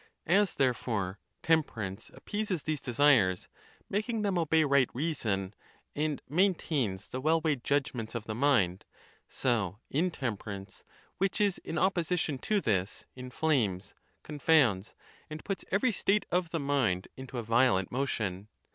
As, 0.25 0.55
therefore, 0.55 1.19
temperance 1.43 2.09
ap 2.15 2.25
peases 2.25 2.63
these 2.63 2.81
desires, 2.81 3.47
making 3.87 4.23
them 4.23 4.35
obey 4.35 4.63
right 4.63 4.89
reason, 4.95 5.53
and 5.95 6.23
maintains 6.27 7.09
the 7.09 7.21
well 7.21 7.39
weighed 7.39 7.63
judgments 7.63 8.15
of 8.15 8.23
the 8.23 8.33
mind, 8.33 8.83
so 9.29 9.77
in 9.91 10.09
temperance, 10.09 10.83
which 11.19 11.39
is 11.39 11.59
in 11.59 11.77
opposition 11.77 12.39
to 12.39 12.59
this, 12.59 13.05
inflames, 13.15 13.93
con 14.23 14.39
founds, 14.39 14.95
and 15.29 15.45
puts 15.45 15.63
every 15.69 15.91
state 15.91 16.25
of 16.31 16.49
the 16.49 16.59
mind 16.59 17.07
into 17.15 17.37
a 17.37 17.43
violent 17.43 17.91
mo 17.91 18.07
tion. 18.07 18.47